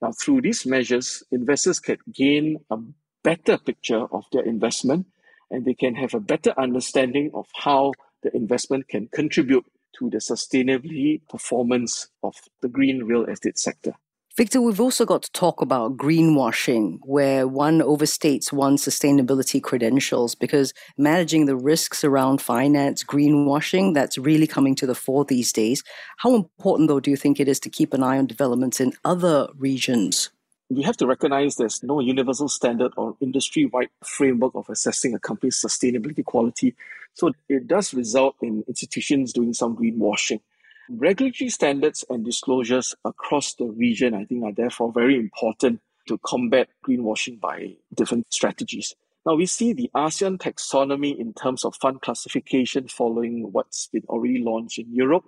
Now, 0.00 0.12
through 0.12 0.42
these 0.42 0.64
measures, 0.64 1.22
investors 1.32 1.80
can 1.80 1.98
gain 2.12 2.58
a 2.70 2.78
better 3.24 3.58
picture 3.58 4.06
of 4.12 4.24
their 4.32 4.44
investment 4.44 5.06
and 5.52 5.64
they 5.64 5.74
can 5.74 5.94
have 5.94 6.14
a 6.14 6.20
better 6.20 6.52
understanding 6.58 7.30
of 7.34 7.46
how 7.54 7.92
the 8.22 8.34
investment 8.34 8.88
can 8.88 9.08
contribute 9.08 9.64
to 9.98 10.10
the 10.10 10.18
sustainability 10.18 11.20
performance 11.28 12.08
of 12.22 12.34
the 12.62 12.68
green 12.68 13.04
real 13.04 13.24
estate 13.26 13.58
sector. 13.58 13.94
Victor, 14.34 14.62
we've 14.62 14.80
also 14.80 15.04
got 15.04 15.22
to 15.22 15.32
talk 15.32 15.60
about 15.60 15.98
greenwashing, 15.98 16.98
where 17.02 17.46
one 17.46 17.80
overstates 17.80 18.50
one's 18.50 18.82
sustainability 18.82 19.62
credentials 19.62 20.34
because 20.34 20.72
managing 20.96 21.44
the 21.44 21.54
risks 21.54 22.02
around 22.02 22.40
finance, 22.40 23.04
greenwashing, 23.04 23.92
that's 23.92 24.16
really 24.16 24.46
coming 24.46 24.74
to 24.76 24.86
the 24.86 24.94
fore 24.94 25.26
these 25.26 25.52
days. 25.52 25.84
How 26.16 26.34
important, 26.34 26.88
though, 26.88 26.98
do 26.98 27.10
you 27.10 27.16
think 27.18 27.40
it 27.40 27.48
is 27.48 27.60
to 27.60 27.68
keep 27.68 27.92
an 27.92 28.02
eye 28.02 28.16
on 28.16 28.26
developments 28.26 28.80
in 28.80 28.94
other 29.04 29.48
regions? 29.54 30.30
We 30.72 30.80
have 30.84 30.96
to 30.98 31.06
recognize 31.06 31.56
there's 31.56 31.82
no 31.82 32.00
universal 32.00 32.48
standard 32.48 32.94
or 32.96 33.14
industry 33.20 33.66
wide 33.66 33.90
framework 34.02 34.54
of 34.54 34.70
assessing 34.70 35.14
a 35.14 35.18
company's 35.18 35.60
sustainability 35.62 36.24
quality. 36.24 36.74
So 37.12 37.32
it 37.46 37.68
does 37.68 37.92
result 37.92 38.36
in 38.40 38.64
institutions 38.66 39.34
doing 39.34 39.52
some 39.52 39.76
greenwashing. 39.76 40.40
Regulatory 40.88 41.50
standards 41.50 42.06
and 42.08 42.24
disclosures 42.24 42.94
across 43.04 43.52
the 43.52 43.66
region, 43.66 44.14
I 44.14 44.24
think, 44.24 44.44
are 44.44 44.52
therefore 44.52 44.90
very 44.92 45.16
important 45.16 45.82
to 46.08 46.16
combat 46.24 46.68
greenwashing 46.88 47.38
by 47.38 47.74
different 47.94 48.32
strategies. 48.32 48.94
Now, 49.26 49.34
we 49.34 49.44
see 49.44 49.74
the 49.74 49.90
ASEAN 49.94 50.38
taxonomy 50.38 51.18
in 51.18 51.34
terms 51.34 51.66
of 51.66 51.76
fund 51.76 52.00
classification 52.00 52.88
following 52.88 53.52
what's 53.52 53.88
been 53.88 54.04
already 54.08 54.38
launched 54.38 54.78
in 54.78 54.94
Europe, 54.94 55.24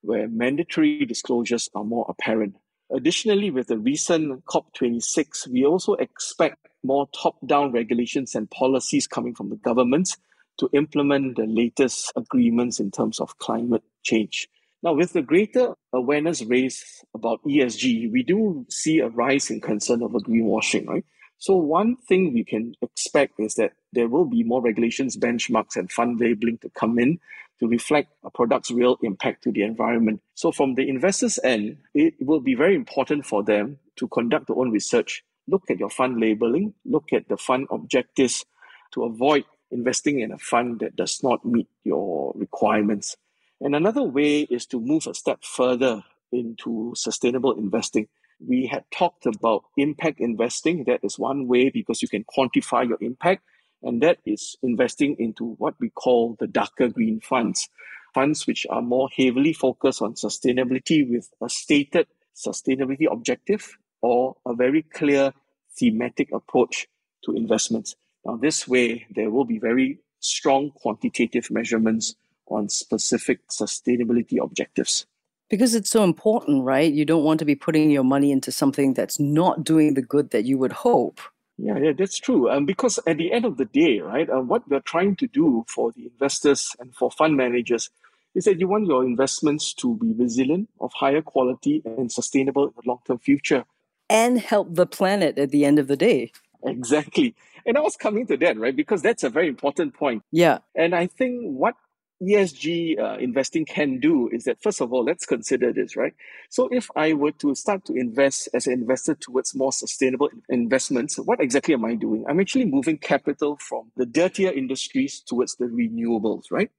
where 0.00 0.26
mandatory 0.26 1.04
disclosures 1.04 1.70
are 1.72 1.84
more 1.84 2.04
apparent. 2.08 2.56
Additionally, 2.90 3.50
with 3.50 3.66
the 3.66 3.78
recent 3.78 4.44
COP26, 4.46 5.48
we 5.48 5.64
also 5.64 5.94
expect 5.94 6.68
more 6.82 7.08
top 7.14 7.36
down 7.46 7.70
regulations 7.72 8.34
and 8.34 8.50
policies 8.50 9.06
coming 9.06 9.34
from 9.34 9.50
the 9.50 9.56
governments 9.56 10.16
to 10.58 10.70
implement 10.72 11.36
the 11.36 11.46
latest 11.46 12.12
agreements 12.16 12.80
in 12.80 12.90
terms 12.90 13.20
of 13.20 13.36
climate 13.38 13.82
change. 14.02 14.48
Now, 14.82 14.94
with 14.94 15.12
the 15.12 15.22
greater 15.22 15.74
awareness 15.92 16.42
raised 16.42 16.84
about 17.14 17.42
ESG, 17.44 18.10
we 18.12 18.22
do 18.22 18.64
see 18.70 19.00
a 19.00 19.08
rise 19.08 19.50
in 19.50 19.60
concern 19.60 20.02
over 20.02 20.18
greenwashing, 20.20 20.86
right? 20.86 21.04
So, 21.38 21.56
one 21.56 21.96
thing 21.96 22.32
we 22.32 22.44
can 22.44 22.74
expect 22.80 23.38
is 23.38 23.54
that 23.54 23.72
there 23.92 24.08
will 24.08 24.24
be 24.24 24.44
more 24.44 24.62
regulations, 24.62 25.16
benchmarks, 25.16 25.76
and 25.76 25.90
fund 25.90 26.20
labeling 26.20 26.58
to 26.58 26.70
come 26.70 26.98
in 26.98 27.18
to 27.60 27.68
reflect 27.68 28.12
a 28.24 28.30
product's 28.30 28.70
real 28.70 28.98
impact 29.02 29.42
to 29.44 29.52
the 29.52 29.62
environment. 29.62 30.20
So, 30.34 30.52
from 30.52 30.74
the 30.74 30.88
investor's 30.88 31.38
end, 31.42 31.78
it 31.94 32.14
will 32.20 32.40
be 32.40 32.54
very 32.54 32.74
important 32.74 33.26
for 33.26 33.42
them 33.42 33.78
to 33.96 34.08
conduct 34.08 34.46
their 34.46 34.56
own 34.56 34.70
research, 34.70 35.24
look 35.46 35.64
at 35.70 35.78
your 35.78 35.90
fund 35.90 36.20
labeling, 36.20 36.74
look 36.84 37.12
at 37.12 37.28
the 37.28 37.36
fund 37.36 37.66
objectives 37.70 38.44
to 38.92 39.04
avoid 39.04 39.44
investing 39.70 40.20
in 40.20 40.32
a 40.32 40.38
fund 40.38 40.80
that 40.80 40.96
does 40.96 41.22
not 41.22 41.44
meet 41.44 41.68
your 41.84 42.32
requirements. 42.36 43.16
And 43.60 43.74
another 43.74 44.02
way 44.02 44.42
is 44.42 44.66
to 44.66 44.80
move 44.80 45.06
a 45.06 45.14
step 45.14 45.42
further 45.42 46.04
into 46.32 46.92
sustainable 46.96 47.52
investing. 47.52 48.08
We 48.46 48.66
had 48.66 48.84
talked 48.92 49.26
about 49.26 49.64
impact 49.76 50.20
investing. 50.20 50.84
That 50.84 51.00
is 51.02 51.18
one 51.18 51.48
way 51.48 51.70
because 51.70 52.02
you 52.02 52.08
can 52.08 52.24
quantify 52.24 52.88
your 52.88 52.98
impact. 53.00 53.42
And 53.82 54.02
that 54.02 54.18
is 54.26 54.56
investing 54.62 55.16
into 55.18 55.54
what 55.58 55.74
we 55.78 55.90
call 55.90 56.36
the 56.40 56.46
darker 56.46 56.88
green 56.88 57.20
funds, 57.20 57.68
funds 58.14 58.46
which 58.46 58.66
are 58.70 58.82
more 58.82 59.08
heavily 59.16 59.52
focused 59.52 60.02
on 60.02 60.14
sustainability 60.14 61.08
with 61.08 61.30
a 61.42 61.48
stated 61.48 62.06
sustainability 62.36 63.10
objective 63.10 63.76
or 64.02 64.36
a 64.46 64.54
very 64.54 64.82
clear 64.82 65.32
thematic 65.78 66.30
approach 66.32 66.86
to 67.24 67.32
investments. 67.32 67.94
Now, 68.24 68.36
this 68.36 68.66
way, 68.66 69.06
there 69.14 69.30
will 69.30 69.44
be 69.44 69.58
very 69.58 70.00
strong 70.20 70.70
quantitative 70.70 71.50
measurements 71.50 72.14
on 72.46 72.68
specific 72.68 73.46
sustainability 73.48 74.42
objectives. 74.42 75.06
Because 75.50 75.74
it's 75.74 75.90
so 75.90 76.04
important, 76.04 76.64
right? 76.64 76.92
You 76.92 77.04
don't 77.04 77.24
want 77.24 77.38
to 77.38 77.44
be 77.44 77.54
putting 77.54 77.90
your 77.90 78.04
money 78.04 78.32
into 78.32 78.52
something 78.52 78.94
that's 78.94 79.18
not 79.18 79.64
doing 79.64 79.94
the 79.94 80.02
good 80.02 80.30
that 80.30 80.44
you 80.44 80.58
would 80.58 80.72
hope. 80.72 81.20
Yeah, 81.58 81.76
yeah, 81.78 81.92
that's 81.92 82.18
true. 82.18 82.48
Um, 82.48 82.66
because 82.66 83.00
at 83.06 83.18
the 83.18 83.32
end 83.32 83.44
of 83.44 83.56
the 83.56 83.64
day, 83.64 83.98
right, 83.98 84.30
uh, 84.30 84.40
what 84.40 84.68
we're 84.68 84.80
trying 84.80 85.16
to 85.16 85.26
do 85.26 85.64
for 85.66 85.90
the 85.92 86.06
investors 86.06 86.76
and 86.78 86.94
for 86.94 87.10
fund 87.10 87.36
managers 87.36 87.90
is 88.34 88.44
that 88.44 88.60
you 88.60 88.68
want 88.68 88.86
your 88.86 89.04
investments 89.04 89.74
to 89.74 89.96
be 89.96 90.12
resilient, 90.12 90.68
of 90.80 90.92
higher 90.92 91.20
quality, 91.20 91.82
and 91.84 92.12
sustainable 92.12 92.68
in 92.68 92.72
the 92.76 92.82
long 92.88 93.00
term 93.04 93.18
future. 93.18 93.64
And 94.08 94.38
help 94.38 94.74
the 94.74 94.86
planet 94.86 95.36
at 95.36 95.50
the 95.50 95.64
end 95.64 95.80
of 95.80 95.88
the 95.88 95.96
day. 95.96 96.30
Exactly. 96.64 97.34
And 97.66 97.76
I 97.76 97.80
was 97.80 97.96
coming 97.96 98.26
to 98.28 98.36
that, 98.38 98.56
right? 98.56 98.74
Because 98.74 99.02
that's 99.02 99.24
a 99.24 99.28
very 99.28 99.48
important 99.48 99.94
point. 99.94 100.22
Yeah. 100.30 100.58
And 100.74 100.94
I 100.94 101.06
think 101.06 101.42
what 101.42 101.74
ESG 102.22 102.98
uh, 102.98 103.16
investing 103.18 103.64
can 103.64 104.00
do 104.00 104.28
is 104.32 104.44
that, 104.44 104.60
first 104.60 104.80
of 104.80 104.92
all, 104.92 105.04
let's 105.04 105.24
consider 105.24 105.72
this, 105.72 105.96
right? 105.96 106.14
So, 106.50 106.68
if 106.72 106.90
I 106.96 107.12
were 107.12 107.30
to 107.32 107.54
start 107.54 107.84
to 107.84 107.94
invest 107.94 108.48
as 108.54 108.66
an 108.66 108.72
investor 108.72 109.14
towards 109.14 109.54
more 109.54 109.72
sustainable 109.72 110.28
investments, 110.48 111.16
what 111.16 111.40
exactly 111.40 111.74
am 111.74 111.84
I 111.84 111.94
doing? 111.94 112.24
I'm 112.28 112.40
actually 112.40 112.64
moving 112.64 112.98
capital 112.98 113.56
from 113.60 113.92
the 113.96 114.04
dirtier 114.04 114.50
industries 114.50 115.20
towards 115.20 115.54
the 115.56 115.66
renewables, 115.66 116.44
right? 116.50 116.70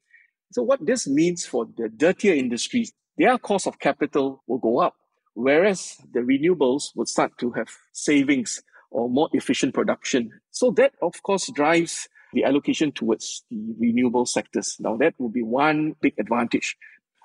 So, 0.51 0.61
what 0.61 0.85
this 0.85 1.07
means 1.07 1.45
for 1.45 1.65
the 1.77 1.87
dirtier 1.87 2.33
industries, 2.33 2.91
their 3.17 3.37
cost 3.37 3.65
of 3.65 3.79
capital 3.79 4.43
will 4.45 4.57
go 4.57 4.79
up, 4.79 4.95
whereas 5.35 5.97
the 6.11 6.19
renewables 6.19 6.89
will 6.95 7.05
start 7.05 7.37
to 7.37 7.51
have 7.51 7.69
savings 7.93 8.61
or 8.91 9.09
more 9.09 9.29
efficient 9.31 9.73
production. 9.73 10.31
So, 10.51 10.71
that 10.71 10.93
of 11.01 11.23
course 11.23 11.49
drives 11.53 12.09
the 12.33 12.43
allocation 12.43 12.91
towards 12.91 13.43
the 13.49 13.75
renewable 13.79 14.25
sectors. 14.25 14.77
Now, 14.79 14.97
that 14.97 15.15
will 15.17 15.29
be 15.29 15.43
one 15.43 15.95
big 16.01 16.13
advantage. 16.19 16.77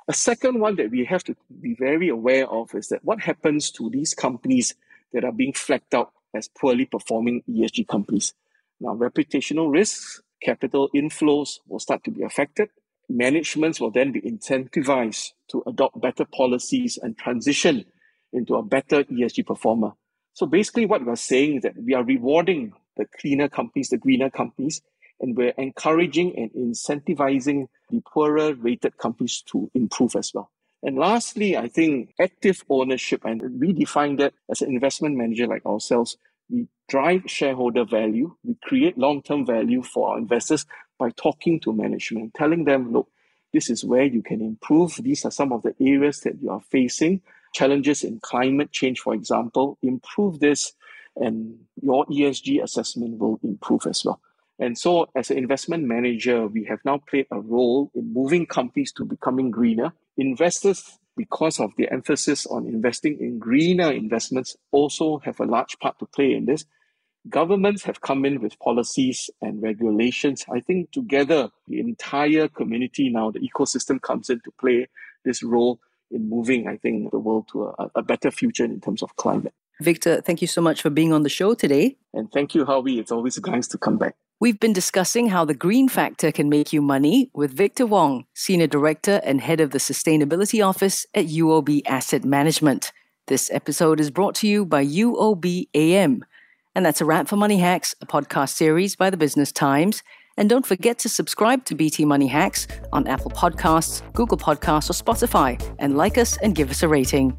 A 0.08 0.12
second 0.12 0.60
one 0.60 0.76
that 0.76 0.90
we 0.90 1.04
have 1.06 1.24
to 1.24 1.36
be 1.62 1.74
very 1.78 2.08
aware 2.08 2.46
of 2.48 2.74
is 2.74 2.88
that 2.88 3.04
what 3.04 3.20
happens 3.20 3.70
to 3.72 3.90
these 3.90 4.14
companies 4.14 4.74
that 5.12 5.24
are 5.24 5.32
being 5.32 5.52
flagged 5.52 5.94
out 5.94 6.12
as 6.34 6.48
poorly 6.48 6.84
performing 6.84 7.42
ESG 7.48 7.88
companies. 7.88 8.34
Now, 8.80 8.94
reputational 8.94 9.72
risks, 9.72 10.20
capital 10.42 10.90
inflows 10.94 11.60
will 11.66 11.78
start 11.78 12.04
to 12.04 12.10
be 12.10 12.22
affected. 12.22 12.68
Managements 13.08 13.80
will 13.80 13.90
then 13.90 14.12
be 14.12 14.20
incentivized 14.20 15.32
to 15.50 15.62
adopt 15.66 16.00
better 16.00 16.24
policies 16.24 16.98
and 17.00 17.16
transition 17.16 17.84
into 18.32 18.56
a 18.56 18.62
better 18.62 19.04
ESG 19.04 19.46
performer. 19.46 19.92
So 20.32 20.46
basically, 20.46 20.86
what 20.86 21.06
we're 21.06 21.16
saying 21.16 21.56
is 21.56 21.62
that 21.62 21.82
we 21.82 21.94
are 21.94 22.02
rewarding 22.02 22.72
the 22.96 23.06
cleaner 23.20 23.48
companies, 23.48 23.88
the 23.88 23.98
greener 23.98 24.30
companies, 24.30 24.82
and 25.24 25.38
we're 25.38 25.54
encouraging 25.56 26.36
and 26.36 26.50
incentivizing 26.52 27.66
the 27.90 28.02
poorer 28.12 28.52
rated 28.52 28.98
companies 28.98 29.42
to 29.46 29.70
improve 29.74 30.14
as 30.16 30.32
well. 30.34 30.50
And 30.82 30.98
lastly, 30.98 31.56
I 31.56 31.68
think 31.68 32.12
active 32.20 32.62
ownership, 32.68 33.24
and 33.24 33.58
we 33.58 33.72
define 33.72 34.16
that 34.16 34.34
as 34.50 34.60
an 34.60 34.68
investment 34.68 35.16
manager 35.16 35.46
like 35.46 35.64
ourselves, 35.64 36.18
we 36.50 36.68
drive 36.90 37.22
shareholder 37.24 37.86
value, 37.86 38.36
we 38.44 38.54
create 38.62 38.98
long 38.98 39.22
term 39.22 39.46
value 39.46 39.82
for 39.82 40.10
our 40.10 40.18
investors 40.18 40.66
by 40.98 41.08
talking 41.16 41.58
to 41.60 41.72
management, 41.72 42.34
telling 42.34 42.64
them, 42.64 42.92
look, 42.92 43.08
this 43.54 43.70
is 43.70 43.82
where 43.82 44.04
you 44.04 44.22
can 44.22 44.42
improve. 44.42 45.00
These 45.02 45.24
are 45.24 45.30
some 45.30 45.52
of 45.52 45.62
the 45.62 45.74
areas 45.80 46.20
that 46.20 46.34
you 46.42 46.50
are 46.50 46.60
facing. 46.60 47.22
Challenges 47.54 48.04
in 48.04 48.20
climate 48.20 48.72
change, 48.72 49.00
for 49.00 49.14
example, 49.14 49.78
improve 49.82 50.40
this, 50.40 50.74
and 51.16 51.60
your 51.80 52.04
ESG 52.06 52.62
assessment 52.62 53.16
will 53.16 53.40
improve 53.42 53.86
as 53.86 54.04
well. 54.04 54.20
And 54.58 54.78
so, 54.78 55.08
as 55.16 55.30
an 55.30 55.38
investment 55.38 55.84
manager, 55.84 56.46
we 56.46 56.64
have 56.64 56.78
now 56.84 56.98
played 56.98 57.26
a 57.30 57.40
role 57.40 57.90
in 57.94 58.12
moving 58.12 58.46
companies 58.46 58.92
to 58.92 59.04
becoming 59.04 59.50
greener. 59.50 59.92
Investors, 60.16 60.98
because 61.16 61.58
of 61.58 61.72
the 61.76 61.90
emphasis 61.90 62.46
on 62.46 62.66
investing 62.66 63.18
in 63.20 63.38
greener 63.38 63.90
investments, 63.90 64.56
also 64.70 65.18
have 65.18 65.40
a 65.40 65.44
large 65.44 65.78
part 65.80 65.98
to 65.98 66.06
play 66.06 66.32
in 66.32 66.46
this. 66.46 66.64
Governments 67.28 67.82
have 67.84 68.00
come 68.00 68.24
in 68.24 68.40
with 68.40 68.58
policies 68.60 69.30
and 69.40 69.62
regulations. 69.62 70.44
I 70.52 70.60
think 70.60 70.92
together, 70.92 71.48
the 71.66 71.80
entire 71.80 72.48
community 72.48 73.08
now, 73.08 73.30
the 73.30 73.40
ecosystem 73.40 74.00
comes 74.00 74.30
in 74.30 74.40
to 74.40 74.52
play 74.60 74.88
this 75.24 75.42
role 75.42 75.80
in 76.10 76.28
moving, 76.28 76.68
I 76.68 76.76
think, 76.76 77.10
the 77.10 77.18
world 77.18 77.48
to 77.52 77.74
a, 77.78 77.90
a 77.96 78.02
better 78.02 78.30
future 78.30 78.64
in 78.64 78.80
terms 78.80 79.02
of 79.02 79.16
climate. 79.16 79.54
Victor, 79.80 80.20
thank 80.20 80.40
you 80.42 80.46
so 80.46 80.60
much 80.60 80.82
for 80.82 80.90
being 80.90 81.12
on 81.12 81.22
the 81.22 81.28
show 81.28 81.54
today. 81.54 81.96
And 82.12 82.30
thank 82.30 82.54
you, 82.54 82.64
Howie. 82.64 83.00
It's 83.00 83.10
always 83.10 83.36
a 83.36 83.40
nice 83.40 83.66
to 83.68 83.78
come 83.78 83.98
back. 83.98 84.14
We've 84.44 84.60
been 84.60 84.74
discussing 84.74 85.28
how 85.28 85.46
the 85.46 85.54
green 85.54 85.88
factor 85.88 86.30
can 86.30 86.50
make 86.50 86.70
you 86.70 86.82
money 86.82 87.30
with 87.32 87.56
Victor 87.56 87.86
Wong, 87.86 88.26
Senior 88.34 88.66
Director 88.66 89.22
and 89.24 89.40
Head 89.40 89.58
of 89.58 89.70
the 89.70 89.78
Sustainability 89.78 90.62
Office 90.62 91.06
at 91.14 91.28
UOB 91.28 91.80
Asset 91.86 92.26
Management. 92.26 92.92
This 93.26 93.50
episode 93.50 94.00
is 94.00 94.10
brought 94.10 94.34
to 94.34 94.46
you 94.46 94.66
by 94.66 94.84
UOB 94.84 95.68
AM. 95.72 96.26
And 96.74 96.84
that's 96.84 97.00
a 97.00 97.06
wrap 97.06 97.26
for 97.26 97.36
Money 97.36 97.56
Hacks, 97.56 97.94
a 98.02 98.06
podcast 98.06 98.50
series 98.50 98.96
by 98.96 99.08
the 99.08 99.16
Business 99.16 99.50
Times. 99.50 100.02
And 100.36 100.50
don't 100.50 100.66
forget 100.66 100.98
to 100.98 101.08
subscribe 101.08 101.64
to 101.64 101.74
BT 101.74 102.04
Money 102.04 102.26
Hacks 102.26 102.66
on 102.92 103.06
Apple 103.06 103.30
Podcasts, 103.30 104.02
Google 104.12 104.36
Podcasts, 104.36 104.90
or 104.90 104.92
Spotify, 104.92 105.58
and 105.78 105.96
like 105.96 106.18
us 106.18 106.36
and 106.42 106.54
give 106.54 106.70
us 106.70 106.82
a 106.82 106.88
rating. 106.88 107.34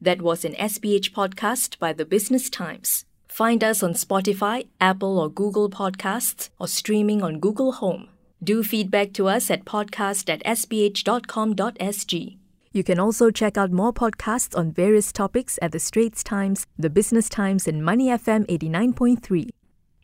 That 0.00 0.22
was 0.22 0.44
an 0.44 0.54
SPH 0.54 1.12
podcast 1.12 1.78
by 1.78 1.92
the 1.92 2.04
Business 2.04 2.50
Times. 2.50 3.04
Find 3.36 3.62
us 3.62 3.82
on 3.82 3.92
Spotify, 3.92 4.66
Apple 4.80 5.18
or 5.18 5.28
Google 5.28 5.68
Podcasts, 5.68 6.48
or 6.58 6.66
streaming 6.66 7.22
on 7.22 7.38
Google 7.38 7.72
Home. 7.72 8.08
Do 8.42 8.62
feedback 8.62 9.12
to 9.12 9.28
us 9.28 9.50
at 9.50 9.66
podcast 9.66 10.30
at 10.32 10.42
sph.com.sg. 10.42 12.38
You 12.72 12.82
can 12.82 12.98
also 12.98 13.30
check 13.30 13.58
out 13.58 13.70
more 13.70 13.92
podcasts 13.92 14.56
on 14.56 14.72
various 14.72 15.12
topics 15.12 15.58
at 15.60 15.72
The 15.72 15.78
Straits 15.78 16.24
Times, 16.24 16.66
The 16.78 16.88
Business 16.88 17.28
Times, 17.28 17.68
and 17.68 17.84
Money 17.84 18.06
FM 18.06 18.46
89.3. 18.46 19.50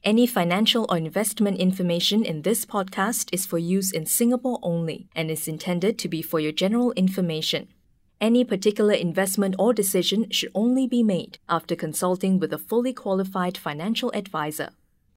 Any 0.05 0.27
financial 0.27 0.85
or 0.91 0.99
investment 0.99 1.57
information 1.57 2.27
in 2.27 2.43
this 2.43 2.67
podcast 2.67 3.31
is 3.33 3.47
for 3.47 3.57
use 3.57 3.93
in 3.93 4.05
Singapore 4.05 4.59
only 4.63 5.09
and 5.17 5.31
is 5.31 5.49
intended 5.49 5.99
to 6.01 6.09
be 6.09 6.21
for 6.21 6.39
your 6.39 6.53
general 6.53 6.93
information. 6.93 7.69
Any 8.23 8.45
particular 8.45 8.95
investment 8.95 9.57
or 9.59 9.75
decision 9.75 10.31
should 10.31 10.53
only 10.55 10.87
be 10.87 11.03
made 11.03 11.39
after 11.49 11.75
consulting 11.75 12.39
with 12.39 12.53
a 12.53 12.57
fully 12.57 12.93
qualified 12.93 13.59
financial 13.59 14.13
advisor. 14.15 14.71